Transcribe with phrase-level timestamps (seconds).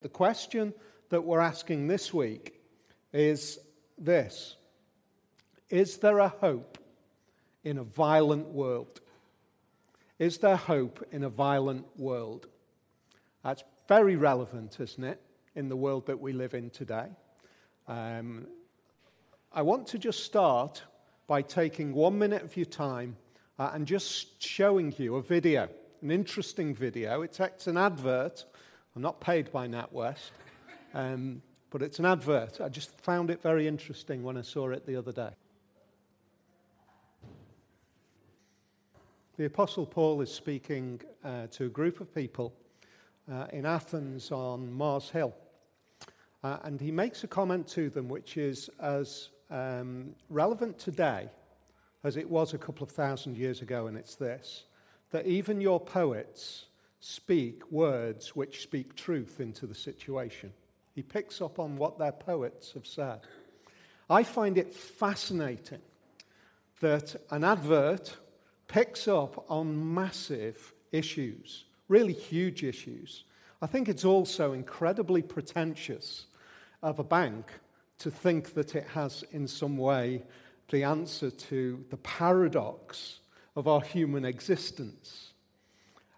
[0.00, 0.74] The question
[1.08, 2.54] that we're asking this week
[3.12, 3.58] is
[3.96, 4.56] this
[5.70, 6.78] Is there a hope
[7.64, 9.00] in a violent world?
[10.18, 12.46] Is there hope in a violent world?
[13.42, 15.20] That's very relevant, isn't it,
[15.54, 17.08] in the world that we live in today?
[17.86, 18.46] Um,
[19.52, 20.82] I want to just start
[21.26, 23.16] by taking one minute of your time
[23.58, 25.68] uh, and just showing you a video,
[26.02, 27.22] an interesting video.
[27.22, 28.44] It's, it's an advert
[28.98, 30.32] I'm not paid by NatWest,
[30.92, 31.40] um,
[31.70, 32.60] but it's an advert.
[32.60, 35.30] I just found it very interesting when I saw it the other day.
[39.36, 42.52] The Apostle Paul is speaking uh, to a group of people
[43.30, 45.32] uh, in Athens on Mars Hill.
[46.42, 51.28] Uh, and he makes a comment to them which is as um, relevant today
[52.02, 54.64] as it was a couple of thousand years ago, and it's this
[55.12, 56.64] that even your poets
[57.00, 60.52] speak words which speak truth into the situation.
[60.94, 63.20] He picks up on what their poets have said.
[64.10, 65.82] I find it fascinating
[66.80, 68.16] that an advert
[68.66, 73.24] picks up on massive issues, really huge issues.
[73.60, 76.26] I think it's also incredibly pretentious
[76.82, 77.50] of a bank
[77.98, 80.22] to think that it has, in some way,
[80.70, 83.20] the answer to the paradox
[83.56, 85.27] of our human existence.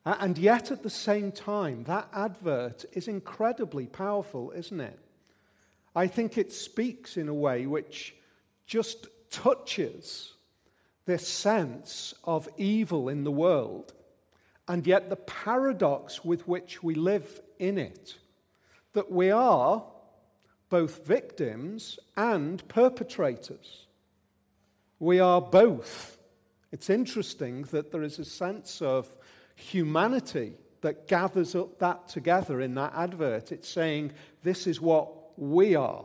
[0.05, 4.99] And yet, at the same time, that advert is incredibly powerful, isn't it?
[5.95, 8.15] I think it speaks in a way which
[8.67, 10.35] just touches
[11.05, 13.93] this sense of evil in the world,
[14.69, 18.17] and yet the paradox with which we live in it
[18.93, 19.85] that we are
[20.69, 23.87] both victims and perpetrators.
[24.99, 26.19] We are both.
[26.73, 29.09] It's interesting that there is a sense of
[29.61, 33.53] humanity that gathers up that together in that advert.
[33.53, 36.05] It's saying, this is what we are.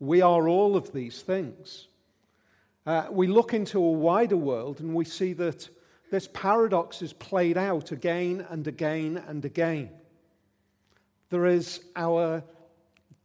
[0.00, 1.88] We are all of these things.
[2.84, 5.68] Uh, we look into a wider world and we see that
[6.10, 9.90] this paradox is played out again and again and again.
[11.30, 12.42] There is our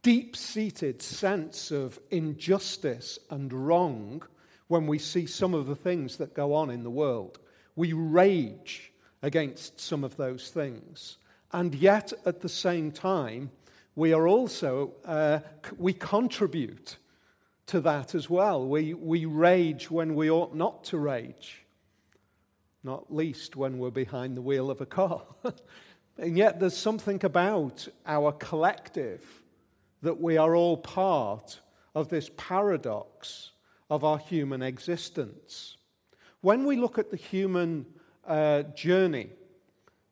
[0.04, 4.22] deep seated sense of injustice and wrong
[4.68, 7.40] when we see some of the things that go on in the world.
[7.76, 11.18] We rage against some of those things.
[11.52, 13.52] And yet, at the same time,
[13.96, 15.40] we are also, uh,
[15.78, 16.98] we contribute
[17.68, 18.68] to that as well.
[18.68, 21.66] We, we rage when we ought not to rage,
[22.84, 25.24] not least when we're behind the wheel of a car.
[26.18, 29.24] and yet, there's something about our collective
[30.02, 31.60] that we are all part
[31.96, 33.52] of this paradox
[33.90, 35.78] of our human existence.
[36.42, 37.86] When we look at the human
[38.28, 39.30] uh, journey.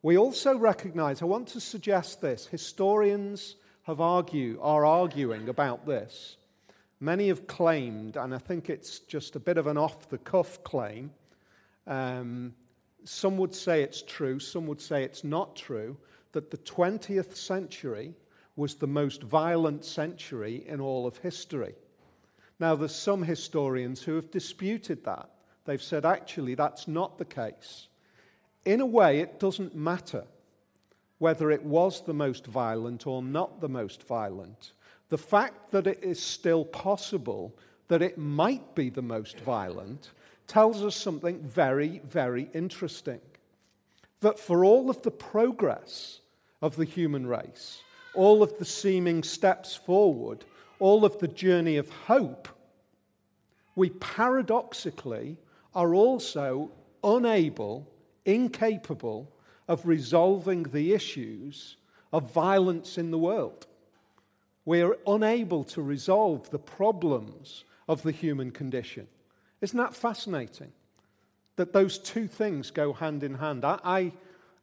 [0.02, 6.38] We also recognize, I want to suggest this, historians have argued, are arguing about this.
[7.00, 10.64] Many have claimed, and I think it's just a bit of an off the cuff
[10.64, 11.12] claim.
[11.88, 12.54] Um,
[13.04, 15.98] some would say it's true, some would say it's not true,
[16.32, 18.14] that the 20th century
[18.56, 21.76] was the most violent century in all of history.
[22.60, 25.30] Now, there's some historians who have disputed that.
[25.66, 27.88] They've said, actually, that's not the case
[28.66, 30.26] in a way, it doesn't matter
[31.20, 34.74] whether it was the most violent or not the most violent.
[35.10, 37.56] The fact that it is still possible
[37.88, 40.12] that it might be the most violent
[40.48, 43.22] tells us something very, very interesting.
[44.22, 46.20] That for all of the progress
[46.62, 47.82] of the human race,
[48.14, 50.46] all of the seeming steps forward,
[50.80, 52.48] all of the journey of hope,
[53.76, 55.38] we paradoxically
[55.74, 56.72] are also
[57.04, 57.88] unable
[58.26, 59.32] incapable
[59.68, 61.78] of resolving the issues
[62.12, 63.68] of violence in the world.
[64.66, 69.08] We are unable to resolve the problems of the human condition.
[69.62, 70.72] Isn't that fascinating?
[71.56, 73.64] That those two things go hand in hand.
[73.64, 74.12] I,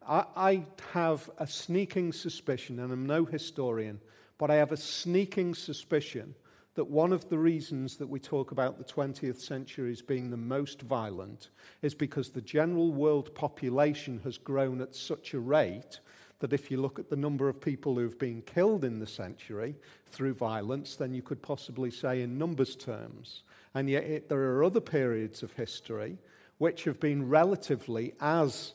[0.07, 4.01] I, I have a sneaking suspicion, and I'm no historian,
[4.39, 6.35] but I have a sneaking suspicion
[6.75, 10.37] that one of the reasons that we talk about the 20th century as being the
[10.37, 11.51] most violent
[11.83, 16.01] is because the general world population has grown at such a rate
[16.43, 19.77] that if you look at the number of people who've been killed in the century
[20.11, 23.45] through violence, then you could possibly say in numbers terms.
[23.75, 26.19] And yet, it, there are other periods of history
[26.59, 28.73] which have been relatively as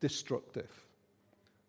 [0.00, 0.70] destructive.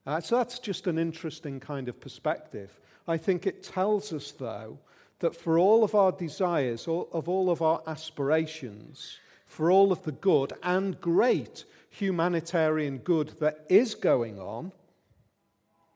[0.06, 2.80] Uh, so that's just an interesting kind of perspective.
[3.08, 4.80] I think it tells us, though,
[5.22, 10.12] that for all of our desires, of all of our aspirations, for all of the
[10.12, 14.72] good and great humanitarian good that is going on,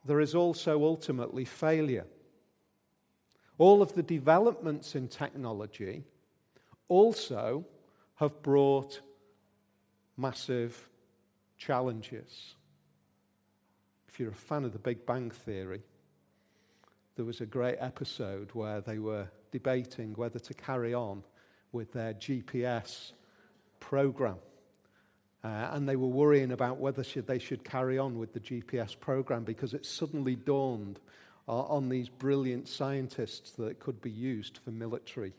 [0.05, 2.05] there is also ultimately failure.
[3.57, 6.03] All of the developments in technology
[6.87, 7.65] also
[8.15, 9.01] have brought
[10.17, 10.87] massive
[11.57, 12.55] challenges.
[14.07, 15.81] If you're a fan of the Big Bang Theory,
[17.15, 21.23] there was a great episode where they were debating whether to carry on
[21.71, 23.11] with their GPS
[23.79, 24.37] program.
[25.43, 28.99] Uh, and they were worrying about whether should, they should carry on with the GPS
[28.99, 30.99] program because it suddenly dawned
[31.47, 35.33] uh, on these brilliant scientists that it could be used for military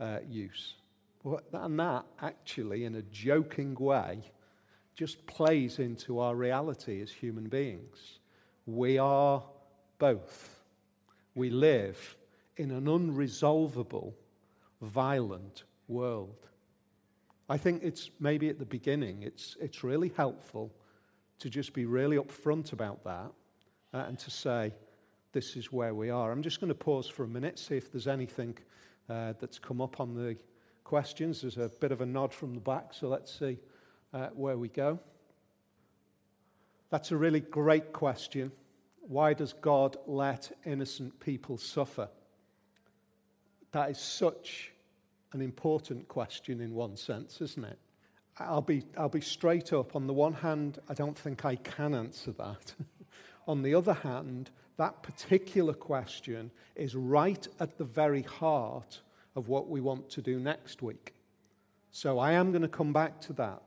[0.00, 0.74] uh, use.
[1.52, 4.20] And that actually, in a joking way,
[4.94, 8.18] just plays into our reality as human beings.
[8.66, 9.42] We are
[9.98, 10.53] both.
[11.34, 12.16] We live
[12.56, 14.14] in an unresolvable,
[14.80, 16.46] violent world.
[17.48, 20.72] I think it's maybe at the beginning, it's, it's really helpful
[21.40, 23.30] to just be really upfront about that
[23.92, 24.72] uh, and to say,
[25.32, 26.30] this is where we are.
[26.30, 28.56] I'm just going to pause for a minute, see if there's anything
[29.10, 30.36] uh, that's come up on the
[30.84, 31.40] questions.
[31.40, 33.58] There's a bit of a nod from the back, so let's see
[34.12, 35.00] uh, where we go.
[36.90, 38.52] That's a really great question.
[39.06, 42.08] Why does God let innocent people suffer?
[43.72, 44.72] That is such
[45.32, 47.78] an important question in one sense, isn't it?
[48.38, 49.94] I'll be, I'll be straight up.
[49.94, 52.74] On the one hand, I don't think I can answer that.
[53.46, 59.00] On the other hand, that particular question is right at the very heart
[59.36, 61.14] of what we want to do next week.
[61.90, 63.62] So I am going to come back to that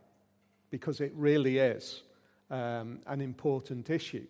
[0.69, 2.01] because it really is
[2.49, 4.25] um, an important issue.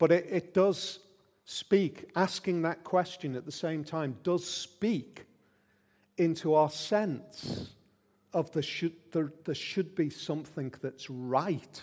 [0.00, 0.98] But it, it does
[1.44, 5.26] speak, asking that question at the same time, does speak
[6.16, 7.70] into our sense
[8.32, 11.82] of the should, there, there should be something that's right.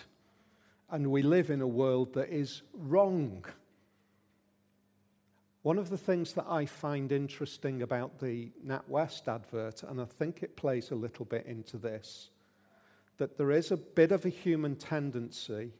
[0.90, 3.44] And we live in a world that is wrong.
[5.62, 10.42] One of the things that I find interesting about the NatWest advert, and I think
[10.42, 12.30] it plays a little bit into this,
[13.18, 15.70] that there is a bit of a human tendency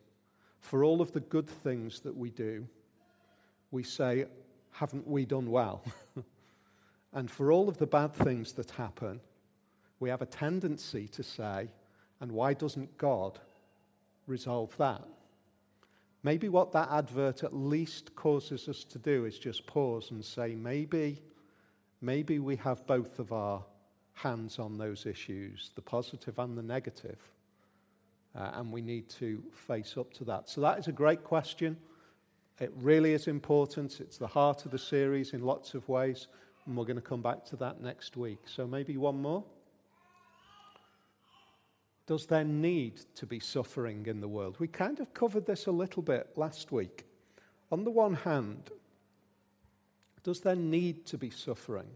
[0.60, 2.66] for all of the good things that we do,
[3.70, 4.26] we say,
[4.72, 5.82] haven't we done well?
[7.12, 9.20] and for all of the bad things that happen,
[10.00, 11.68] we have a tendency to say,
[12.20, 13.38] and why doesn't God
[14.26, 15.04] resolve that?
[16.22, 20.54] Maybe what that advert at least causes us to do is just pause and say,
[20.54, 21.22] maybe,
[22.00, 23.64] maybe we have both of our
[24.14, 27.18] hands on those issues, the positive and the negative.
[28.36, 30.48] Uh, and we need to face up to that.
[30.48, 31.76] So, that is a great question.
[32.60, 34.00] It really is important.
[34.00, 36.26] It's the heart of the series in lots of ways.
[36.66, 38.40] And we're going to come back to that next week.
[38.46, 39.44] So, maybe one more.
[42.06, 44.56] Does there need to be suffering in the world?
[44.58, 47.04] We kind of covered this a little bit last week.
[47.70, 48.70] On the one hand,
[50.22, 51.90] does there need to be suffering?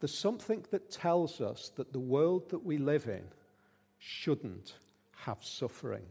[0.00, 3.24] There's something that tells us that the world that we live in
[3.98, 4.74] shouldn't
[5.24, 6.06] have suffering.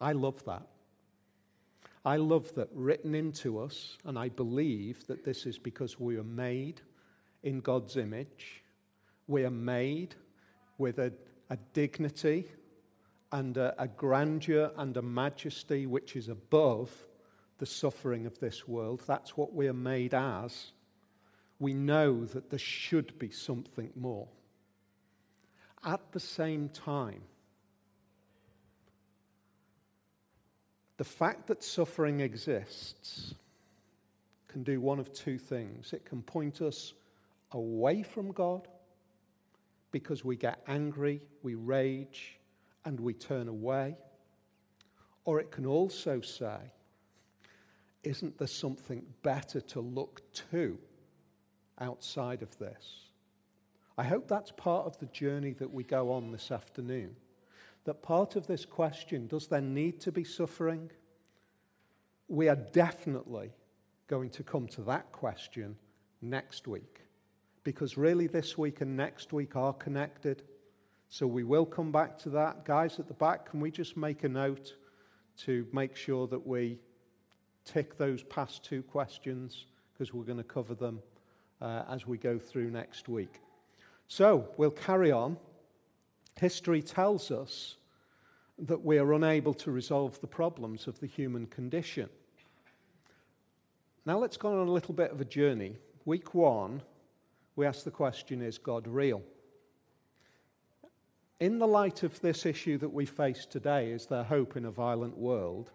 [0.00, 0.66] I love that.
[2.04, 6.24] I love that written into us, and I believe that this is because we are
[6.24, 6.80] made
[7.42, 8.62] in God's image.
[9.26, 10.14] We are made
[10.78, 11.12] with a
[11.50, 12.46] a dignity
[13.32, 16.90] and a, a grandeur and a majesty which is above
[17.58, 19.02] the suffering of this world.
[19.06, 20.72] That's what we are made as.
[21.58, 24.28] We know that there should be something more.
[25.84, 27.22] At the same time,
[30.98, 33.34] the fact that suffering exists
[34.48, 35.92] can do one of two things.
[35.92, 36.92] It can point us
[37.52, 38.68] away from God
[39.92, 42.38] because we get angry, we rage,
[42.84, 43.96] and we turn away.
[45.24, 46.58] Or it can also say,
[48.02, 50.78] isn't there something better to look to
[51.78, 53.09] outside of this?
[54.00, 57.14] I hope that's part of the journey that we go on this afternoon.
[57.84, 60.90] That part of this question does there need to be suffering?
[62.26, 63.50] We are definitely
[64.08, 65.76] going to come to that question
[66.22, 67.00] next week
[67.62, 70.44] because really this week and next week are connected.
[71.10, 72.64] So we will come back to that.
[72.64, 74.76] Guys at the back, can we just make a note
[75.40, 76.78] to make sure that we
[77.66, 81.02] tick those past two questions because we're going to cover them
[81.60, 83.42] uh, as we go through next week.
[84.10, 85.36] So we'll carry on.
[86.40, 87.76] History tells us
[88.58, 92.08] that we are unable to resolve the problems of the human condition.
[94.04, 95.76] Now let's go on a little bit of a journey.
[96.06, 96.82] Week one,
[97.54, 99.22] we ask the question is God real?
[101.38, 104.72] In the light of this issue that we face today, is there hope in a
[104.72, 105.70] violent world?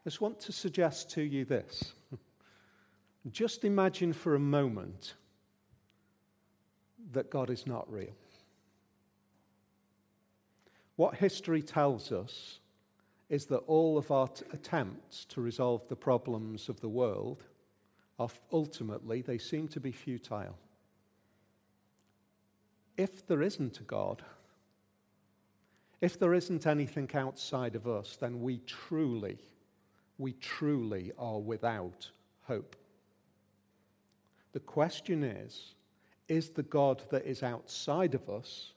[0.00, 1.92] I just want to suggest to you this.
[3.30, 5.14] Just imagine for a moment
[7.12, 8.14] that God is not real.
[10.96, 12.58] What history tells us
[13.28, 17.42] is that all of our t- attempts to resolve the problems of the world
[18.18, 20.56] are ultimately they seem to be futile.
[22.96, 24.22] If there isn't a God,
[26.00, 29.38] if there isn't anything outside of us, then we truly,
[30.18, 32.10] we truly are without
[32.42, 32.76] hope.
[34.52, 35.74] The question is
[36.28, 38.72] is the God that is outside of us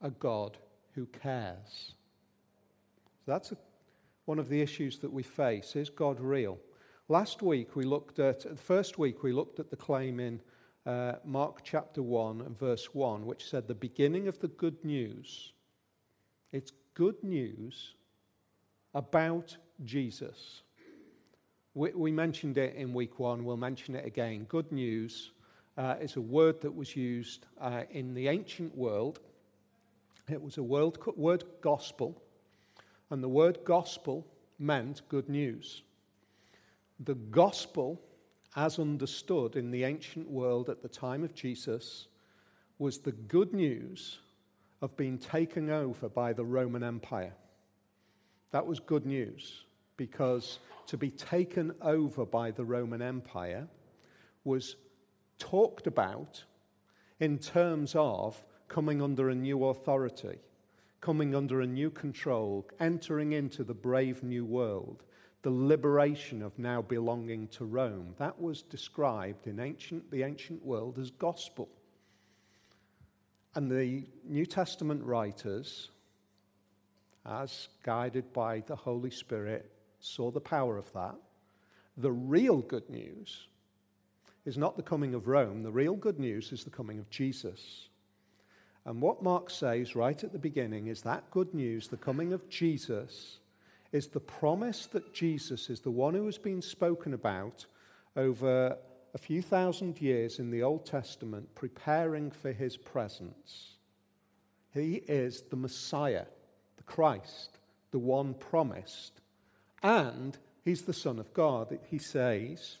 [0.00, 0.58] a God
[0.94, 1.94] who cares?
[3.26, 3.56] That's a,
[4.24, 5.76] one of the issues that we face.
[5.76, 6.58] Is God real?
[7.08, 10.40] Last week we looked at, the first week we looked at the claim in
[10.86, 15.52] uh, Mark chapter 1 and verse 1, which said, The beginning of the good news.
[16.52, 17.94] It's good news
[18.94, 20.62] about Jesus.
[21.74, 24.44] We, we mentioned it in week one, we'll mention it again.
[24.44, 25.30] Good news
[25.76, 29.20] uh, is a word that was used uh, in the ancient world.
[30.30, 32.22] It was a word, word gospel,
[33.10, 34.26] and the word gospel
[34.58, 35.82] meant good news.
[37.00, 38.00] The gospel,
[38.54, 42.06] as understood in the ancient world at the time of Jesus,
[42.78, 44.18] was the good news
[44.80, 47.32] of being taken over by the Roman Empire.
[48.50, 49.64] That was good news
[49.96, 53.66] because to be taken over by the Roman Empire
[54.44, 54.76] was
[55.38, 56.44] talked about
[57.20, 60.38] in terms of coming under a new authority,
[61.00, 65.02] coming under a new control, entering into the brave new world,
[65.42, 68.14] the liberation of now belonging to Rome.
[68.18, 71.68] That was described in ancient, the ancient world as gospel.
[73.54, 75.90] And the New Testament writers,
[77.26, 79.70] as guided by the Holy Spirit,
[80.00, 81.16] saw the power of that.
[81.98, 83.48] The real good news
[84.44, 85.62] is not the coming of Rome.
[85.62, 87.88] The real good news is the coming of Jesus.
[88.84, 92.48] And what Mark says right at the beginning is that good news, the coming of
[92.48, 93.38] Jesus,
[93.92, 97.66] is the promise that Jesus is the one who has been spoken about
[98.16, 98.76] over
[99.14, 103.76] a few thousand years in the Old Testament, preparing for his presence.
[104.72, 106.24] He is the Messiah,
[106.76, 107.58] the Christ,
[107.90, 109.20] the one promised.
[109.82, 111.78] And he's the Son of God.
[111.90, 112.78] He says,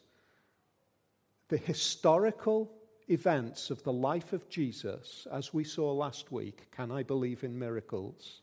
[1.52, 2.72] the historical
[3.10, 7.58] events of the life of Jesus, as we saw last week, Can I Believe in
[7.58, 8.40] Miracles?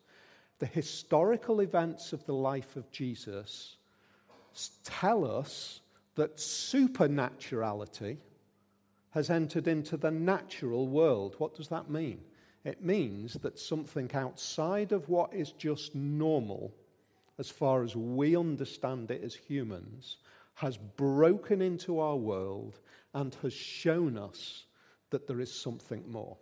[0.60, 3.78] The historical events of the life of Jesus
[4.84, 5.82] tell us
[6.14, 8.18] that supernaturality
[9.10, 11.34] has entered into the natural world.
[11.40, 12.20] What does that mean?
[12.64, 16.76] It means that something outside of what is just normal,
[17.40, 20.18] as far as we understand it as humans,
[20.54, 22.80] has broken into our world
[23.14, 24.66] and has shown us
[25.10, 26.38] that there is something more.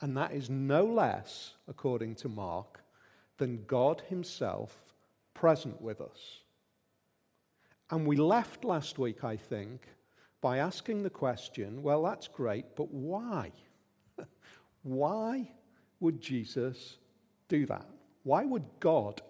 [0.00, 2.84] And that is no less, according to Mark,
[3.38, 4.76] than God Himself
[5.34, 6.40] present with us.
[7.90, 9.82] And we left last week, I think,
[10.40, 13.52] by asking the question well, that's great, but why?
[14.82, 15.50] why
[16.00, 16.98] would Jesus
[17.48, 17.86] do that?
[18.22, 19.22] Why would God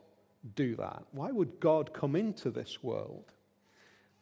[0.54, 1.02] do that?
[1.12, 3.32] Why would God come into this world?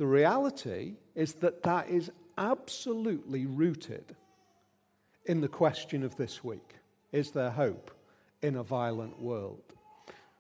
[0.04, 4.14] The reality is that that is absolutely rooted
[5.24, 6.74] in the question of this week
[7.10, 7.90] Is there hope
[8.42, 9.62] in a violent world?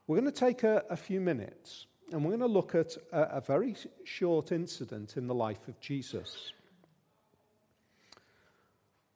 [0.06, 3.38] We're going to take a, a few minutes and we're going to look at a,
[3.38, 6.52] a very short incident in the life of Jesus.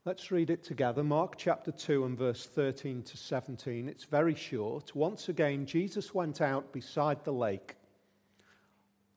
[0.07, 1.05] Let's read it together.
[1.05, 3.87] Mark chapter 2 and verse 13 to 17.
[3.87, 4.97] It's very short.
[4.97, 7.75] Once again, Jesus went out beside the lake.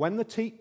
[0.00, 0.54] When the te-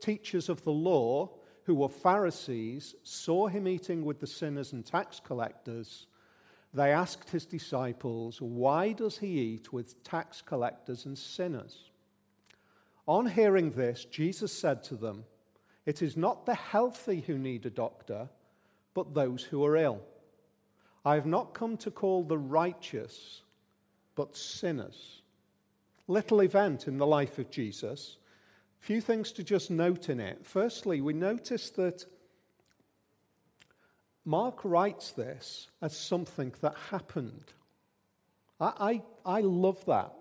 [0.00, 1.30] teachers of the law,
[1.62, 6.08] who were Pharisees, saw him eating with the sinners and tax collectors,
[6.74, 11.88] they asked his disciples, Why does he eat with tax collectors and sinners?
[13.08, 15.24] On hearing this, Jesus said to them,
[15.86, 18.28] It is not the healthy who need a doctor,
[18.92, 20.02] but those who are ill.
[21.02, 23.40] I have not come to call the righteous,
[24.16, 25.22] but sinners.
[26.08, 28.18] Little event in the life of Jesus.
[28.82, 30.44] Few things to just note in it.
[30.44, 32.04] Firstly, we notice that
[34.24, 37.44] Mark writes this as something that happened.
[38.58, 40.12] I, I, I love that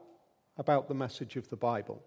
[0.58, 2.04] about the message of the Bible.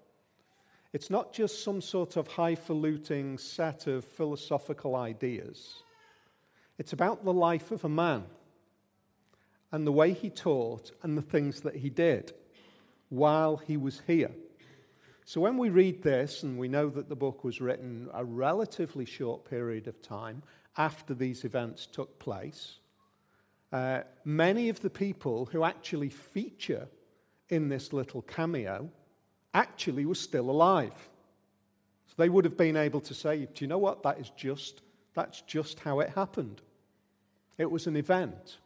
[0.93, 5.83] It's not just some sort of highfalutin set of philosophical ideas.
[6.79, 8.27] It's about the life of a man
[9.73, 12.33] and the way he taught and the things that he did
[13.09, 14.31] while he was here.
[15.27, 19.07] So when we read this, and we know that the book was written a relatively
[19.07, 20.43] short period of time
[20.77, 22.77] after these events took place,
[23.73, 26.89] uh, many of the people who actually feature
[27.49, 28.91] in this little cameo
[29.55, 30.93] actually were still alive.
[32.07, 34.03] So they would have been able to say, do you know what?
[34.03, 34.83] That is just,
[35.15, 36.61] that's just how it happened.
[37.57, 38.59] It was an event.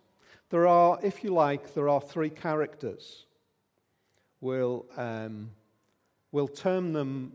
[0.50, 3.26] There are, if you like, there are three characters.
[4.40, 5.50] We'll, um,
[6.32, 7.32] we'll term them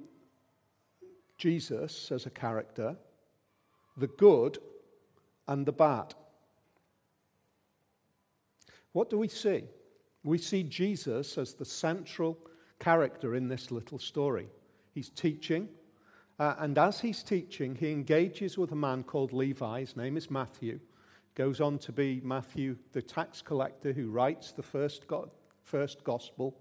[1.38, 2.96] Jesus as a character,
[3.98, 4.60] the good,
[5.48, 6.14] and the bad.
[8.92, 9.64] What do we see?
[10.24, 12.38] We see Jesus as the central
[12.80, 14.48] character in this little story.
[14.94, 15.68] He's teaching,
[16.40, 19.82] uh, and as he's teaching, he engages with a man called Levi.
[19.82, 20.80] His name is Matthew.
[21.36, 25.32] Goes on to be Matthew, the tax collector, who writes the first, go-
[25.64, 26.56] first gospel,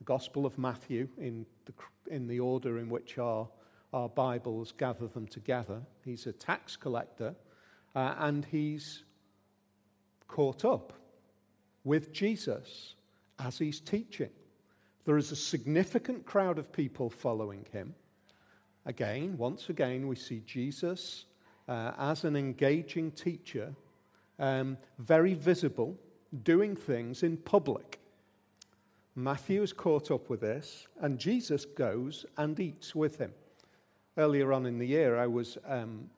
[0.00, 1.74] the Gospel of Matthew, in the,
[2.10, 3.46] in the order in which our,
[3.92, 5.82] our Bibles gather them together.
[6.04, 7.34] He's a tax collector,
[7.94, 9.04] uh, and he's
[10.26, 10.94] caught up
[11.84, 12.94] with Jesus
[13.38, 14.30] as he's teaching.
[15.04, 17.94] There is a significant crowd of people following him.
[18.86, 21.26] Again, once again, we see Jesus
[21.68, 23.74] uh, as an engaging teacher,
[24.38, 25.94] um, very visible,
[26.42, 27.99] doing things in public.
[29.16, 33.32] Matthew is caught up with this, and Jesus goes and eats with him.
[34.16, 36.08] Earlier on in the year, I was um,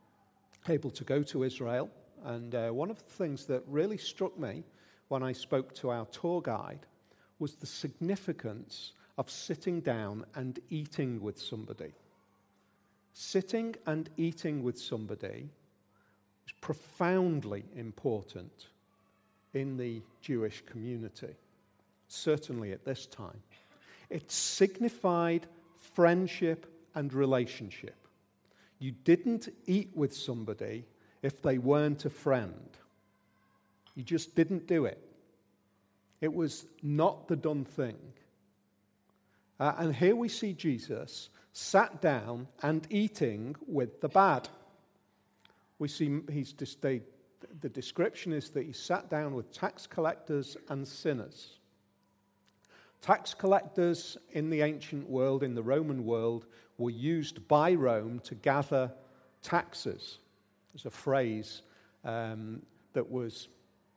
[0.68, 1.90] able to go to Israel,
[2.25, 4.62] and uh, one of the things that really struck me
[5.08, 6.86] when I spoke to our tour guide
[7.38, 11.93] was the significance of sitting down and eating with somebody.
[13.14, 15.49] Sitting and eating with somebody
[16.47, 18.69] is profoundly important
[19.54, 21.34] in the Jewish community,
[22.12, 23.42] certainly at this time.
[24.10, 25.46] It signified
[25.94, 27.96] friendship and relationship.
[28.78, 30.84] You didn't eat with somebody
[31.22, 32.68] if they weren't a friend.
[33.94, 34.98] You just didn't do it.
[36.20, 37.96] It was not the done thing.
[39.58, 44.48] Uh, and here we see Jesus sat down and eating with the bad.
[45.78, 47.02] We see he's they,
[47.60, 51.58] the description is that he sat down with tax collectors and sinners.
[53.02, 56.47] Tax collectors in the ancient world, in the Roman world,
[56.78, 58.93] were used by Rome to gather
[59.43, 60.19] taxes.
[60.73, 61.62] There's a phrase
[62.04, 62.62] um,
[62.93, 63.49] that was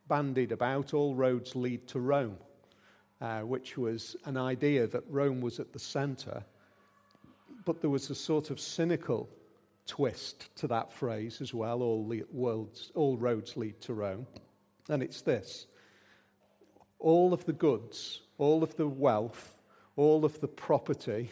[0.08, 2.36] bandied about, all roads lead to Rome,
[3.20, 6.42] uh, which was an idea that Rome was at the center.
[7.64, 9.28] But there was a sort of cynical
[9.86, 14.26] twist to that phrase as well all, le- worlds, all roads lead to Rome.
[14.88, 15.66] And it's this
[16.98, 19.56] all of the goods, all of the wealth,
[19.96, 21.30] all of the property,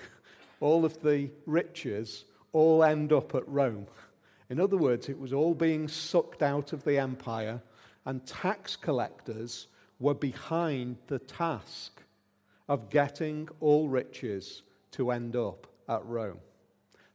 [0.60, 3.86] all of the riches all end up at Rome.
[4.48, 7.60] In other words, it was all being sucked out of the empire
[8.06, 9.66] and tax collectors
[9.98, 12.02] were behind the task
[12.68, 14.62] of getting all riches
[14.92, 16.38] to end up at Rome.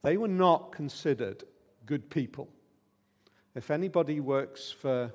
[0.02, 1.44] They were not considered
[1.86, 2.48] good people.
[3.56, 5.12] If anybody works for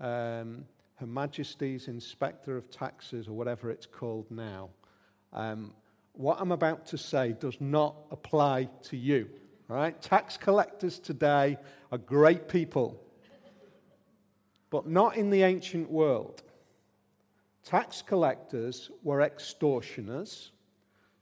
[0.00, 0.64] um,
[0.96, 4.70] Her Majesty's Inspector of Taxes or whatever it's called now,
[5.32, 5.72] um,
[6.12, 9.28] what I'm about to say does not apply to you.
[9.68, 10.00] Right?
[10.00, 11.58] Tax collectors today
[11.90, 13.00] are great people
[14.70, 16.42] but not in the ancient world.
[17.64, 20.52] Tax collectors were extortioners.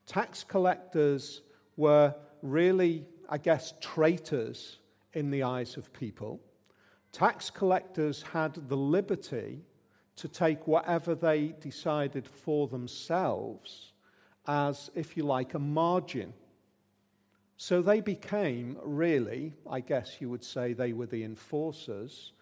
[0.06, 1.42] Tax collectors
[1.76, 4.78] were really, I guess, traitors
[5.12, 6.40] in the eyes of people.
[7.14, 9.62] Tax collectors had the liberty
[10.16, 13.92] to take whatever they decided for themselves
[14.46, 16.34] as, if you like, a margin.
[17.56, 22.32] So they became really, I guess you would say, they were the enforcers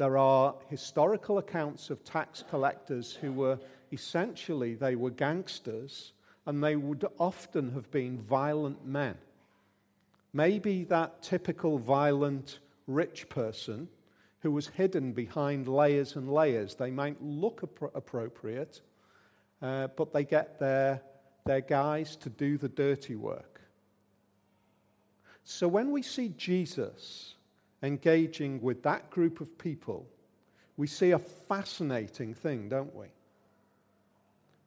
[0.00, 3.58] there are historical accounts of tax collectors who were
[3.92, 6.14] essentially they were gangsters
[6.46, 9.18] and they would often have been violent men.
[10.32, 13.88] Maybe that typical violent rich person
[14.40, 16.74] who was hidden behind layers and layers.
[16.74, 18.80] They might look ap- appropriate,
[19.60, 21.02] uh, but they get their,
[21.44, 23.60] their guys to do the dirty work.
[25.44, 27.34] So when we see Jesus
[27.82, 30.06] engaging with that group of people,
[30.76, 33.06] we see a fascinating thing, don't we?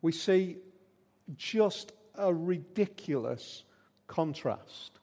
[0.01, 0.57] We see
[1.35, 3.63] just a ridiculous
[4.07, 4.99] contrast.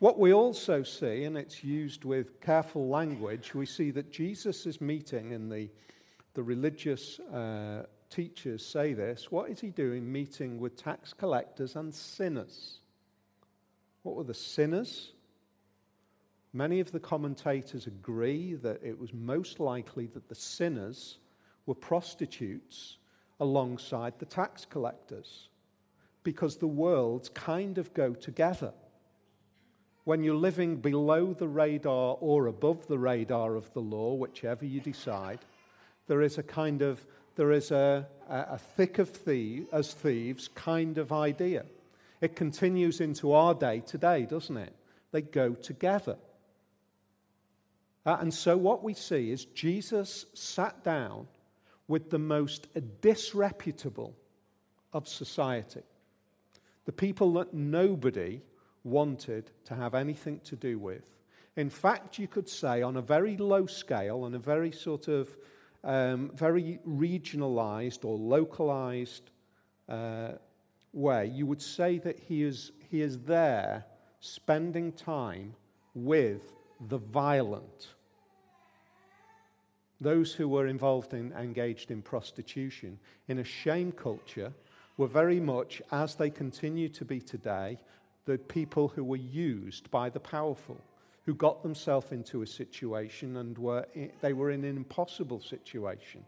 [0.00, 4.80] What we also see, and it's used with careful language, we see that Jesus is
[4.80, 5.68] meeting, and the,
[6.32, 9.30] the religious uh, teachers say this.
[9.30, 12.78] What is he doing meeting with tax collectors and sinners?
[14.02, 15.12] What were the sinners?
[16.54, 21.18] Many of the commentators agree that it was most likely that the sinners
[21.66, 22.96] were prostitutes
[23.38, 25.50] alongside the tax collectors
[26.22, 28.72] because the worlds kind of go together.
[30.04, 34.80] When you're living below the radar or above the radar of the law, whichever you
[34.80, 35.40] decide,
[36.06, 37.04] there is a kind of
[37.36, 41.64] there is a, a thick of thieves, as thieves kind of idea.
[42.20, 44.74] It continues into our day today, doesn't it?
[45.12, 46.16] They go together.
[48.04, 51.28] Uh, and so what we see is Jesus sat down
[51.88, 52.66] with the most
[53.00, 54.14] disreputable
[54.92, 55.82] of society,
[56.84, 58.42] the people that nobody
[58.84, 61.02] wanted to have anything to do with.
[61.56, 65.36] In fact, you could say on a very low scale, on a very sort of
[65.82, 69.30] um, very regionalized or localized
[69.88, 70.32] uh,
[70.92, 73.84] way, you would say that he is, he is there
[74.20, 75.54] spending time
[75.94, 76.52] with
[76.88, 77.88] the violent.
[80.00, 84.52] Those who were involved in, engaged in prostitution, in a shame culture,
[84.96, 87.78] were very much, as they continue to be today,
[88.30, 90.80] the people who were used by the powerful,
[91.26, 96.24] who got themselves into a situation and were in, they were in an impossible situation.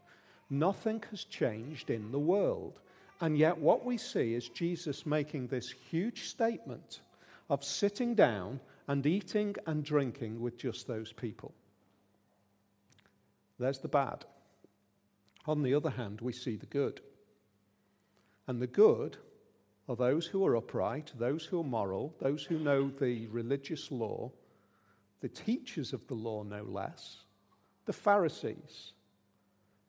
[0.51, 2.81] Nothing has changed in the world.
[3.21, 7.03] And yet, what we see is Jesus making this huge statement
[7.49, 11.53] of sitting down and eating and drinking with just those people.
[13.61, 14.25] There's the bad.
[15.47, 17.01] On the other hand, we see the good.
[18.49, 19.19] And the good
[19.93, 24.33] are those who are upright, those who are moral, those who know the religious law,
[25.21, 27.19] the teachers of the law, no less,
[27.85, 28.93] the Pharisees,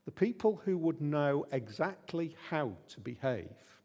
[0.05, 3.79] the people who would know exactly how to behave,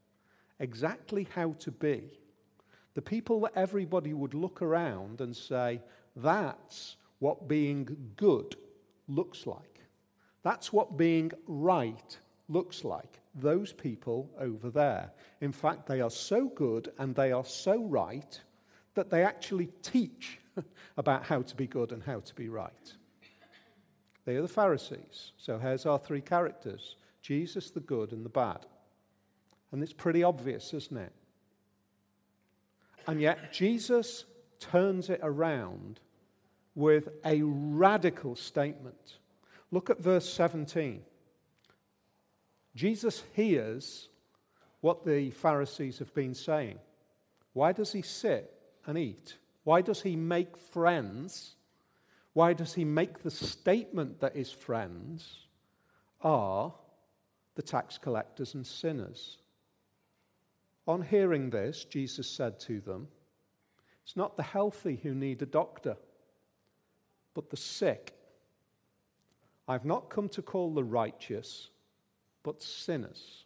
[0.59, 2.03] exactly how to be,
[2.95, 5.81] the people that everybody would look around and say,
[6.17, 8.57] that's what being good
[9.07, 9.81] looks like.
[10.43, 13.21] That's what being right looks like.
[13.41, 15.11] Those people over there.
[15.41, 18.41] In fact, they are so good and they are so right
[18.95, 20.39] that they actually teach
[20.97, 22.93] about how to be good and how to be right.
[24.25, 25.33] They are the Pharisees.
[25.39, 28.67] So here's our three characters Jesus, the good, and the bad.
[29.73, 31.13] And it's pretty obvious, isn't it?
[33.07, 34.25] And yet, Jesus
[34.61, 36.01] turns it around
[36.75, 39.19] with a radical statement.
[39.71, 41.03] Look at verse 17.
[42.79, 44.09] Jesus hears
[44.83, 46.79] what the Pharisees have been saying.
[47.53, 48.53] Why does he sit
[48.87, 49.37] and eat?
[49.65, 51.57] Why does he make friends?
[52.35, 55.49] Why does he make the statement that his friends
[56.21, 56.73] are
[57.57, 59.39] the tax collectors and sinners?
[60.87, 63.09] On hearing this, Jesus said to them,
[64.05, 65.97] It's not the healthy who need a doctor,
[67.35, 68.15] but the sick.
[69.67, 71.71] I've not come to call the righteous,
[72.49, 73.45] but sinners.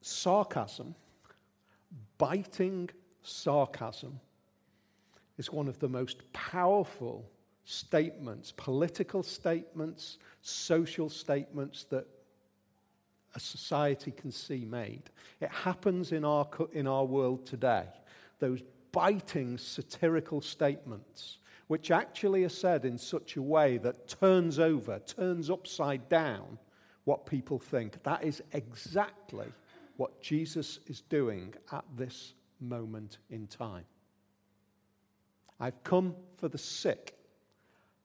[0.00, 0.94] Sarcasm,
[2.16, 2.88] biting
[3.24, 4.20] sarcasm,
[5.36, 7.28] is one of the most powerful
[7.64, 12.06] statements, political statements, social statements that
[13.34, 15.10] a society can see made.
[15.40, 17.86] It happens in our, in our world today.
[18.38, 21.37] Those biting satirical statements,
[21.68, 26.58] which actually are said in such a way that turns over, turns upside down
[27.04, 28.02] what people think.
[28.02, 29.46] That is exactly
[29.96, 33.84] what Jesus is doing at this moment in time.
[35.60, 37.14] I've come for the sick.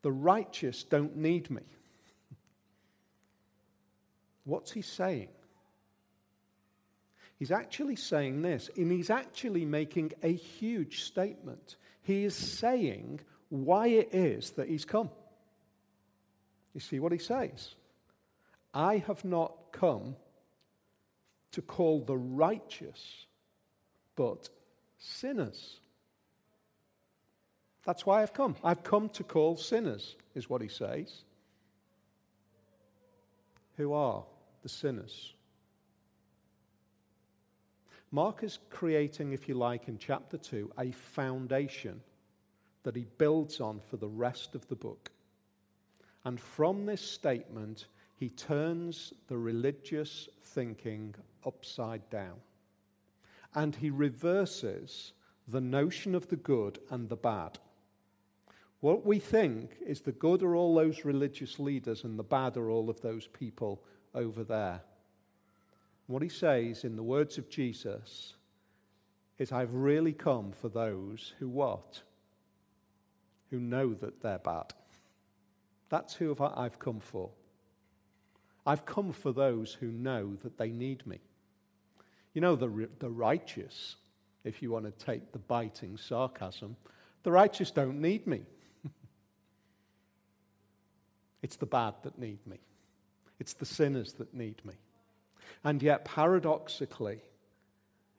[0.01, 1.61] The righteous don't need me.
[4.43, 5.29] What's he saying?
[7.39, 11.77] He's actually saying this, and he's actually making a huge statement.
[12.01, 13.21] He is saying
[13.53, 15.11] why it is that he's come.
[16.73, 17.75] You see what he says?
[18.73, 20.15] I have not come
[21.51, 23.27] to call the righteous,
[24.15, 24.49] but
[24.97, 25.79] sinners.
[27.85, 28.55] That's why I've come.
[28.63, 31.23] I've come to call sinners, is what he says.
[33.77, 34.23] Who are
[34.63, 35.33] the sinners?
[38.09, 42.01] Mark is creating, if you like, in chapter 2, a foundation
[42.83, 45.11] that he builds on for the rest of the book.
[46.25, 51.15] And from this statement, he turns the religious thinking
[51.45, 52.35] upside down.
[53.55, 55.13] And he reverses
[55.47, 57.59] the notion of the good and the bad.
[58.79, 62.69] What we think is the good are all those religious leaders and the bad are
[62.69, 63.81] all of those people
[64.13, 64.81] over there.
[66.07, 68.33] What he says in the words of Jesus
[69.37, 72.01] is, I've really come for those who what?
[73.53, 74.73] Who know that they're bad.
[75.89, 77.29] That's who I've come for.
[78.65, 81.19] I've come for those who know that they need me.
[82.33, 83.97] You know, the, the righteous,
[84.43, 86.75] if you want to take the biting sarcasm,
[87.21, 88.41] the righteous don't need me.
[91.43, 92.57] it's the bad that need me,
[93.39, 94.73] it's the sinners that need me.
[95.63, 97.19] And yet, paradoxically,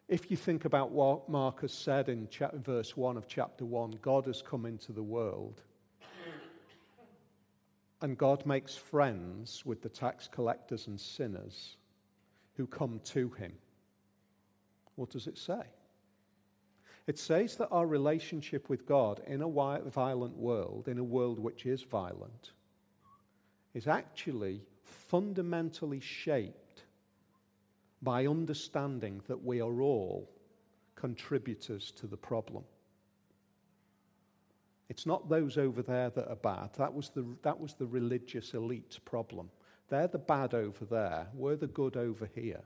[0.09, 2.29] if you think about what Mark's said in
[2.63, 5.63] verse 1 of chapter 1, God has come into the world.
[8.03, 11.77] And God makes friends with the tax collectors and sinners
[12.57, 13.53] who come to him.
[14.97, 15.63] What does it say?
[17.07, 21.65] It says that our relationship with God in a violent world, in a world which
[21.65, 22.53] is violent,
[23.73, 26.64] is actually fundamentally shaped
[28.05, 30.31] by understanding that we are all
[30.95, 32.65] contributors to the problem.
[34.89, 36.71] It's not those over there that are bad.
[36.77, 39.51] That was the, that was the religious elite problem.
[39.89, 41.27] They're the bad over there.
[41.35, 42.63] We're the good over here.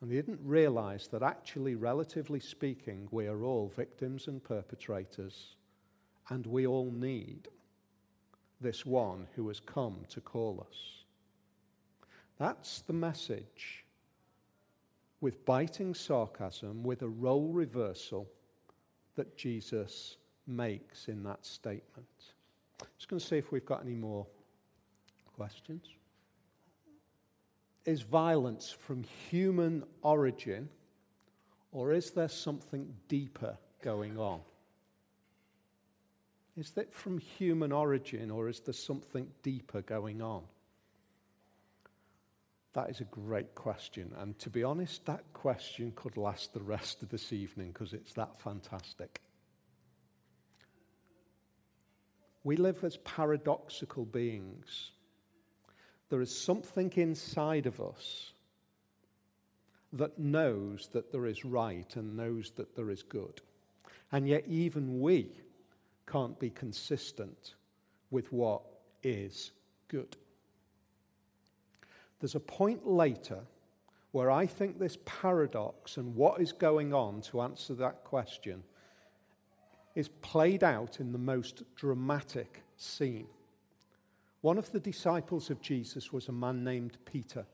[0.00, 5.56] And they didn't realize that actually, relatively speaking, we are all victims and perpetrators,
[6.28, 7.48] and we all need
[8.60, 11.05] this one who has come to call us.
[12.38, 13.84] That's the message.
[15.20, 18.28] With biting sarcasm, with a role reversal
[19.14, 22.06] that Jesus makes in that statement.
[22.96, 24.26] Just going to see if we've got any more
[25.34, 25.86] questions.
[27.84, 30.68] Is violence from human origin,
[31.72, 34.40] or is there something deeper going on?
[36.56, 40.42] Is that from human origin, or is there something deeper going on?
[42.76, 44.12] That is a great question.
[44.18, 48.12] And to be honest, that question could last the rest of this evening because it's
[48.12, 49.22] that fantastic.
[52.44, 54.90] We live as paradoxical beings.
[56.10, 58.32] There is something inside of us
[59.94, 63.40] that knows that there is right and knows that there is good.
[64.12, 65.30] And yet, even we
[66.06, 67.54] can't be consistent
[68.10, 68.60] with what
[69.02, 69.52] is
[69.88, 70.14] good.
[72.20, 73.40] There's a point later
[74.12, 78.62] where I think this paradox and what is going on to answer that question
[79.94, 83.26] is played out in the most dramatic scene.
[84.42, 87.46] One of the disciples of Jesus was a man named Peter.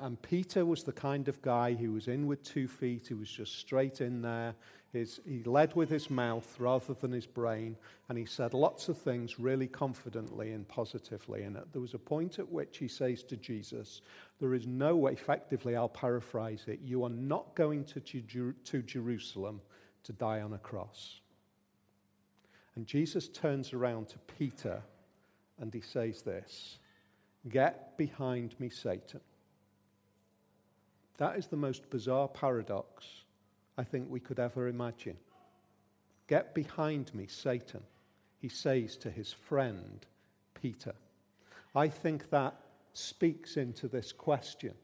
[0.00, 3.30] And Peter was the kind of guy who was in with two feet, he was
[3.30, 4.54] just straight in there.
[4.92, 7.76] His, he led with his mouth rather than his brain,
[8.08, 11.42] and he said lots of things really confidently and positively.
[11.42, 14.02] And there was a point at which he says to Jesus,
[14.40, 19.60] There is no way, effectively, I'll paraphrase it, you are not going to, to Jerusalem
[20.04, 21.20] to die on a cross.
[22.76, 24.80] And Jesus turns around to Peter
[25.60, 26.78] and he says this
[27.48, 29.20] Get behind me, Satan.
[31.18, 33.04] That is the most bizarre paradox
[33.78, 35.16] I think we could ever imagine.
[36.26, 37.82] Get behind me, Satan,
[38.40, 40.06] he says to his friend
[40.60, 40.94] Peter.
[41.74, 42.54] I think that
[42.92, 44.74] speaks into this question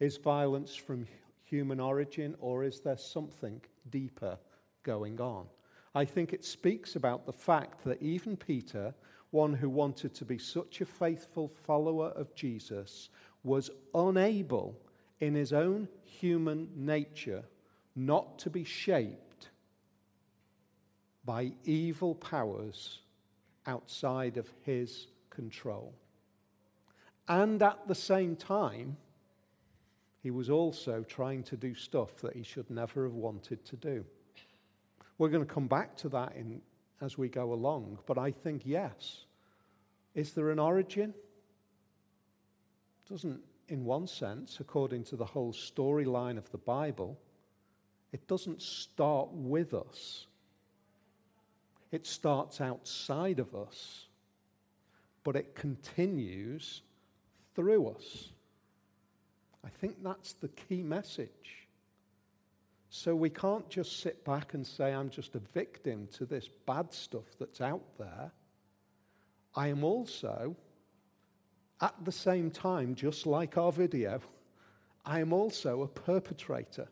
[0.00, 1.06] Is violence from
[1.44, 4.38] human origin or is there something deeper
[4.82, 5.46] going on?
[5.94, 8.94] I think it speaks about the fact that even Peter,
[9.30, 13.10] one who wanted to be such a faithful follower of Jesus,
[13.44, 14.78] was unable
[15.22, 17.44] in his own human nature
[17.94, 19.50] not to be shaped
[21.24, 22.98] by evil powers
[23.64, 25.94] outside of his control.
[27.28, 28.96] And at the same time,
[30.24, 34.04] he was also trying to do stuff that he should never have wanted to do.
[35.18, 36.60] We're going to come back to that in,
[37.00, 39.26] as we go along, but I think yes.
[40.16, 41.14] Is there an origin?
[43.08, 43.40] Doesn't,
[43.72, 47.18] in one sense, according to the whole storyline of the Bible,
[48.12, 50.26] it doesn't start with us,
[51.90, 54.08] it starts outside of us,
[55.24, 56.82] but it continues
[57.54, 58.28] through us.
[59.64, 61.66] I think that's the key message.
[62.90, 66.92] So we can't just sit back and say, I'm just a victim to this bad
[66.92, 68.32] stuff that's out there.
[69.54, 70.56] I am also,
[71.82, 74.20] at the same time, just like our video,
[75.04, 76.88] I am also a perpetrator.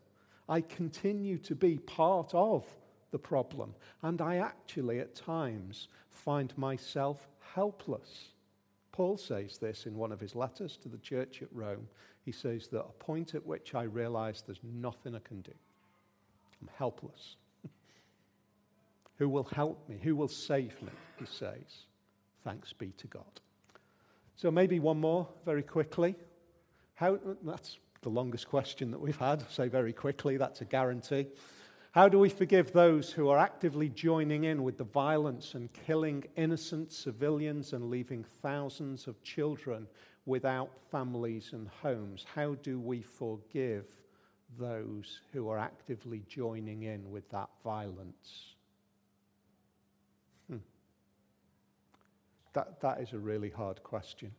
[0.48, 2.66] I continue to be part of
[3.12, 3.72] the problem.
[4.02, 8.30] And I actually, at times, find myself helpless.
[8.90, 11.88] Paul says this in one of his letters to the church at Rome.
[12.24, 15.54] He says that a point at which I realize there's nothing I can do.
[16.60, 17.36] I'm helpless.
[19.18, 19.98] Who will help me?
[20.02, 20.92] Who will save me?
[21.18, 21.86] He says.
[22.42, 23.40] Thanks be to God.
[24.40, 26.16] So, maybe one more very quickly.
[26.94, 29.44] How, that's the longest question that we've had.
[29.50, 31.26] Say very quickly, that's a guarantee.
[31.92, 36.24] How do we forgive those who are actively joining in with the violence and killing
[36.36, 39.86] innocent civilians and leaving thousands of children
[40.24, 42.24] without families and homes?
[42.34, 43.84] How do we forgive
[44.58, 48.54] those who are actively joining in with that violence?
[52.52, 54.32] That, that is a really hard question.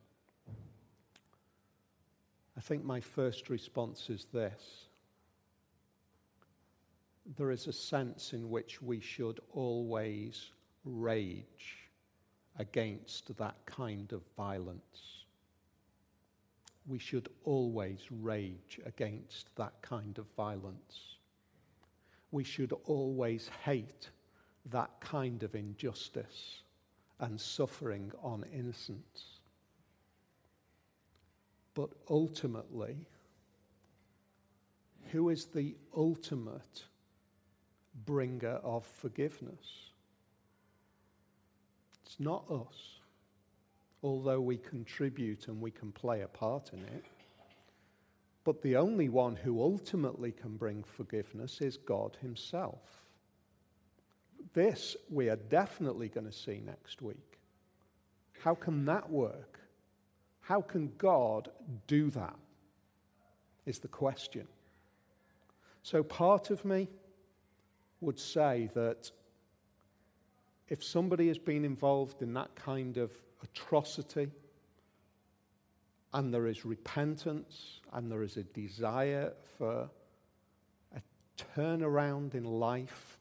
[2.56, 4.86] I think my first response is this
[7.36, 10.50] there is a sense in which we should always
[10.84, 11.88] rage
[12.58, 15.24] against that kind of violence.
[16.86, 21.16] We should always rage against that kind of violence.
[22.32, 24.10] We should always hate
[24.70, 26.62] that kind of injustice
[27.20, 29.40] and suffering on innocence.
[31.74, 33.06] But ultimately,
[35.10, 36.84] who is the ultimate
[38.04, 39.90] bringer of forgiveness.
[42.04, 42.98] It's not us,
[44.02, 47.04] although we contribute and we can play a part in it.
[48.44, 53.01] But the only one who ultimately can bring forgiveness is God Himself.
[54.54, 57.38] This we are definitely going to see next week.
[58.42, 59.60] How can that work?
[60.40, 61.48] How can God
[61.86, 62.36] do that?
[63.64, 64.48] Is the question.
[65.84, 66.88] So, part of me
[68.00, 69.10] would say that
[70.68, 73.12] if somebody has been involved in that kind of
[73.42, 74.30] atrocity,
[76.12, 79.88] and there is repentance, and there is a desire for
[80.94, 81.00] a
[81.56, 83.18] turnaround in life,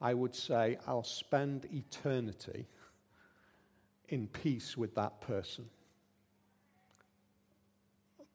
[0.00, 2.66] I would say I'll spend eternity
[4.08, 5.64] in peace with that person.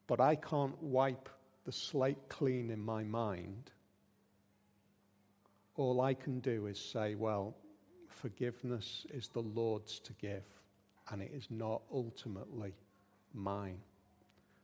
[0.06, 1.28] But I can't wipe
[1.64, 3.70] the slate clean in my mind
[5.80, 7.56] all I can do is say, well,
[8.06, 10.44] forgiveness is the Lord's to give,
[11.10, 12.74] and it is not ultimately
[13.32, 13.78] mine.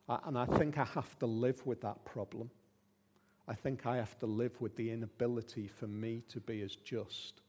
[0.08, 2.50] And I think I have to live with that problem.
[3.48, 7.42] I think I have to live with the inability for me to be as just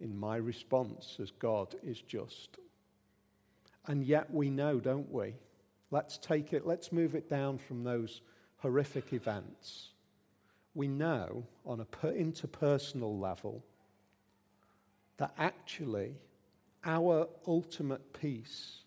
[0.00, 2.58] in my response as God is just.
[3.86, 5.34] And yet we know, don't we?
[5.90, 8.20] Let's take it, let's move it down from those
[8.58, 9.90] horrific events
[10.78, 13.64] we know on a interpersonal level
[15.16, 16.14] that actually
[16.84, 18.84] our ultimate peace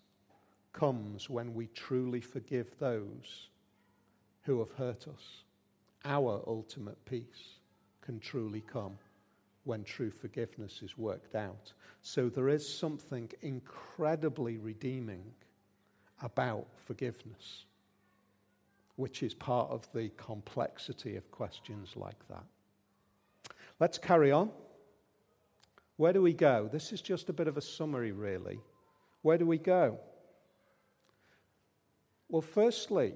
[0.72, 3.50] comes when we truly forgive those
[4.44, 5.42] who have hurt us.
[6.04, 7.58] Our ultimate peace
[8.00, 8.98] can truly come
[9.64, 11.72] when true forgiveness is worked out.
[12.02, 15.22] So there is something incredibly redeeming
[16.20, 17.64] about forgiveness
[18.96, 22.44] which is part of the complexity of questions like that.
[23.80, 24.50] Let's carry on.
[25.96, 26.68] Where do we go?
[26.70, 28.60] This is just a bit of a summary, really.
[29.22, 29.98] Where do we go?
[32.28, 33.14] Well, firstly,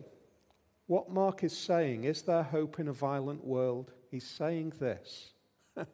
[0.87, 3.93] what Mark is saying is there hope in a violent world?
[4.11, 5.33] He's saying this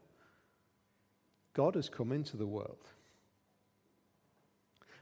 [1.55, 2.89] God has come into the world.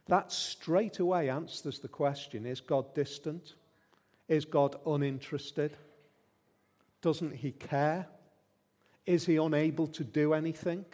[0.06, 3.54] That straight away answers the question is God distant?
[4.28, 5.76] Is God uninterested?
[7.02, 8.06] Doesn't he care?
[9.06, 10.84] Is he unable to do anything?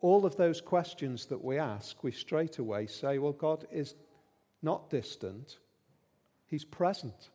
[0.00, 3.94] All of those questions that we ask, we straight away say, well, God is
[4.62, 5.58] not distant,
[6.46, 7.30] he's present.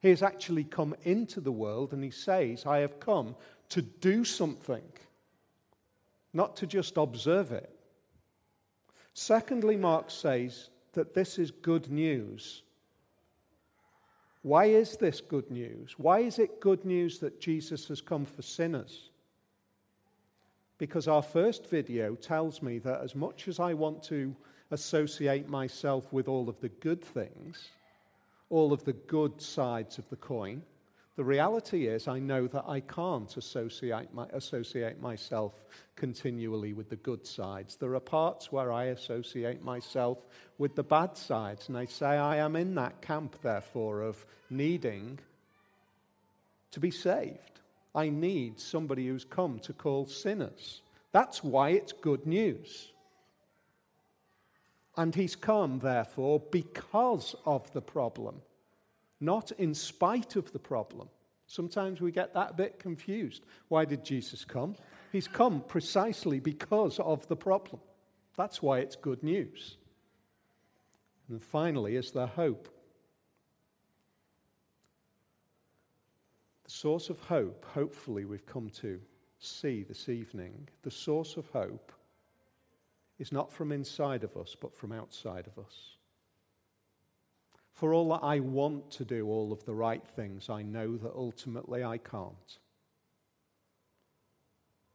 [0.00, 3.34] He has actually come into the world and he says, I have come
[3.70, 4.84] to do something,
[6.32, 7.70] not to just observe it.
[9.14, 12.62] Secondly, Mark says that this is good news
[14.42, 15.94] why is this good news?
[15.98, 19.10] Why is it good news that Jesus has come for sinners?
[20.78, 24.34] Because our first video tells me that as much as I want to
[24.70, 27.68] associate myself with all of the good things,
[28.50, 30.62] all of the good sides of the coin.
[31.16, 35.52] The reality is, I know that I can't associate, my, associate myself
[35.96, 37.74] continually with the good sides.
[37.74, 40.18] There are parts where I associate myself
[40.58, 45.18] with the bad sides, and I say I am in that camp, therefore, of needing
[46.70, 47.60] to be saved.
[47.94, 50.82] I need somebody who's come to call sinners.
[51.10, 52.92] That's why it's good news.
[54.98, 58.42] And he's come, therefore, because of the problem
[59.20, 61.08] not in spite of the problem.
[61.46, 63.44] Sometimes we get that bit confused.
[63.68, 64.76] Why did Jesus come?
[65.12, 67.80] He's come precisely because of the problem.
[68.36, 69.76] That's why it's good news.
[71.28, 72.68] And finally, is there hope?
[76.64, 79.00] The source of hope, hopefully, we've come to
[79.38, 80.68] see this evening.
[80.82, 81.92] The source of hope
[83.18, 85.96] is not from inside of us, but from outside of us.
[87.72, 91.12] For all that I want to do all of the right things, I know that
[91.14, 92.58] ultimately I can't.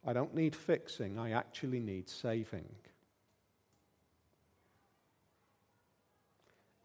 [0.06, 2.66] I don't need fixing, I actually need saving.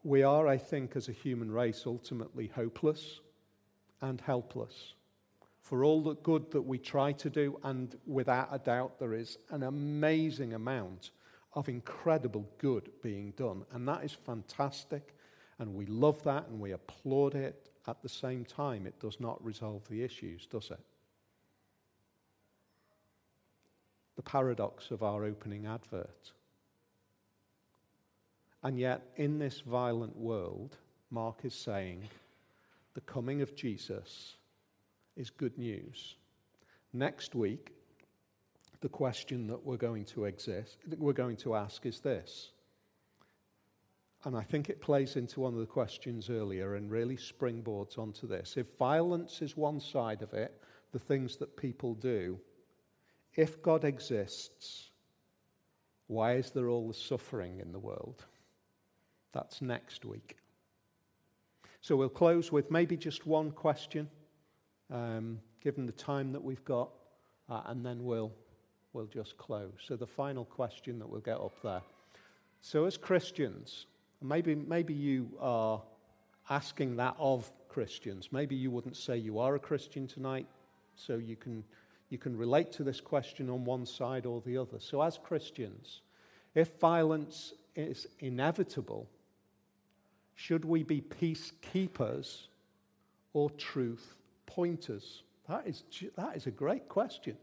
[0.03, 3.19] We are, I think, as a human race, ultimately hopeless
[4.01, 4.93] and helpless.
[5.59, 9.37] For all the good that we try to do, and without a doubt, there is
[9.49, 11.11] an amazing amount
[11.53, 15.15] of incredible good being done, and that is fantastic
[15.59, 17.69] and we love that and we applaud it.
[17.87, 20.79] At the same time, it does not resolve the issues, does it?
[24.15, 26.31] The paradox of our opening advert.
[28.63, 30.77] And yet, in this violent world,
[31.09, 32.03] Mark is saying
[32.93, 34.35] the coming of Jesus
[35.15, 36.15] is good news.
[36.93, 37.73] Next week,
[38.81, 42.51] the question that we're going to exist, we're going to ask is this
[44.25, 48.27] and I think it plays into one of the questions earlier and really springboards onto
[48.27, 48.55] this.
[48.57, 50.61] If violence is one side of it,
[50.91, 52.37] the things that people do,
[53.35, 54.89] if God exists,
[56.07, 58.25] why is there all the suffering in the world?
[59.31, 60.35] That's next week.
[61.79, 64.09] So we'll close with maybe just one question,
[64.91, 66.89] um, given the time that we've got,
[67.47, 68.33] uh, and then we'll,
[68.93, 69.73] we'll just close.
[69.85, 71.81] So the final question that we'll get up there.
[72.61, 73.85] So, as Christians,
[74.21, 75.81] Maybe, maybe you are
[76.49, 78.29] asking that of Christians.
[78.31, 80.47] Maybe you wouldn't say you are a Christian tonight,
[80.95, 81.63] so you can,
[82.09, 84.79] you can relate to this question on one side or the other.
[84.79, 86.01] So, as Christians,
[86.53, 89.07] if violence is inevitable,
[90.35, 92.47] should we be peacekeepers
[93.33, 94.15] or truth
[94.45, 95.23] pointers?
[95.47, 95.83] That is,
[96.17, 97.37] that is a great question.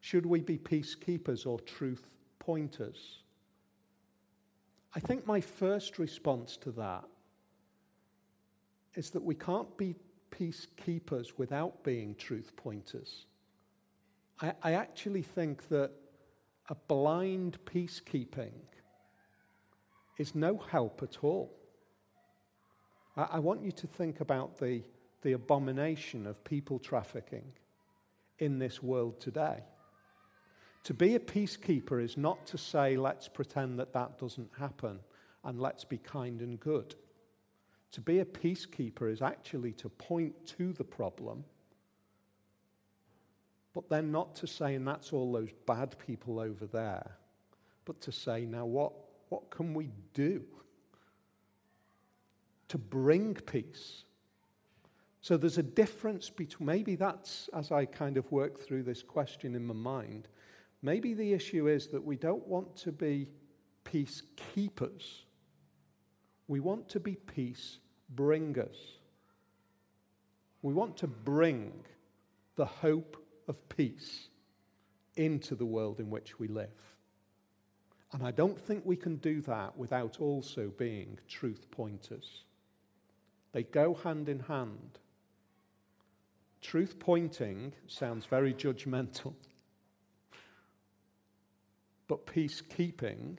[0.00, 3.18] Should we be peacekeepers or truth pointers?
[4.94, 7.04] I think my first response to that
[8.94, 9.94] is that we can't be
[10.30, 13.26] peacekeepers without being truth pointers.
[14.40, 15.92] I, I actually think that
[16.68, 18.52] a blind peacekeeping
[20.18, 21.56] is no help at all.
[23.16, 24.82] I, I want you to think about the,
[25.22, 27.52] the abomination of people trafficking
[28.38, 29.62] in this world today.
[30.84, 35.00] To be a peacekeeper is not to say, let's pretend that that doesn't happen
[35.44, 36.94] and let's be kind and good.
[37.92, 41.44] To be a peacekeeper is actually to point to the problem,
[43.74, 47.16] but then not to say, and that's all those bad people over there,
[47.84, 48.92] but to say, now what,
[49.28, 50.42] what can we do
[52.68, 54.04] to bring peace?
[55.20, 59.54] So there's a difference between, maybe that's as I kind of work through this question
[59.54, 60.28] in my mind
[60.82, 63.28] Maybe the issue is that we don't want to be
[63.84, 65.22] peacekeepers.
[66.48, 67.78] We want to be peace
[68.10, 68.78] bringers.
[70.62, 71.72] We want to bring
[72.56, 73.16] the hope
[73.48, 74.28] of peace
[75.16, 76.96] into the world in which we live.
[78.12, 82.44] And I don't think we can do that without also being truth pointers.
[83.52, 84.98] They go hand in hand.
[86.60, 89.34] Truth pointing sounds very judgmental.
[92.10, 93.36] But peacekeeping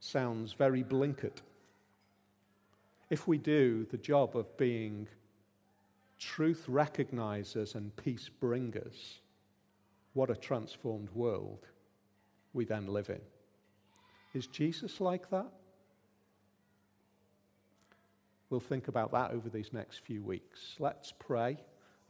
[0.00, 1.38] sounds very blinkered.
[3.08, 5.08] If we do the job of being
[6.18, 9.20] truth recognizers and peace bringers,
[10.12, 11.66] what a transformed world
[12.52, 13.22] we then live in.
[14.34, 15.50] Is Jesus like that?
[18.50, 20.76] We'll think about that over these next few weeks.
[20.78, 21.56] Let's pray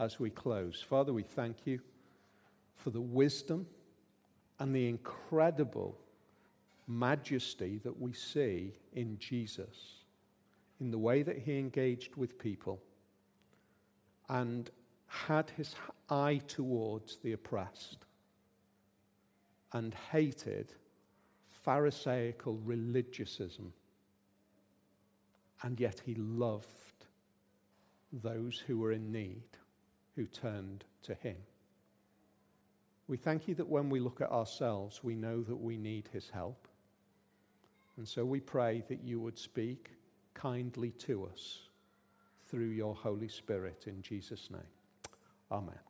[0.00, 0.82] as we close.
[0.82, 1.78] Father, we thank you
[2.74, 3.68] for the wisdom
[4.58, 5.98] and the incredible
[6.86, 10.02] majesty that we see in Jesus,
[10.80, 12.80] in the way that he engaged with people
[14.28, 14.70] and
[15.06, 15.74] had his
[16.10, 18.06] eye towards the oppressed
[19.72, 20.72] and hated
[21.64, 23.72] Pharisaical religiosism.
[25.62, 26.66] And yet he loved
[28.12, 29.42] those who were in need,
[30.14, 31.36] who turned to him.
[33.08, 36.28] We thank you that when we look at ourselves, we know that we need his
[36.28, 36.66] help.
[37.96, 39.90] And so we pray that you would speak
[40.34, 41.60] kindly to us
[42.48, 44.60] through your Holy Spirit in Jesus' name.
[45.50, 45.85] Amen.